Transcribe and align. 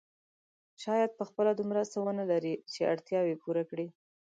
شاید 0.83 1.11
په 1.17 1.23
خپله 1.29 1.51
دومره 1.59 1.81
څه 1.91 1.97
ونه 2.03 2.23
لري 2.31 2.53
چې 2.71 2.89
اړتیاوې 2.93 3.35
پوره 3.41 3.63
کړي. 3.69 3.87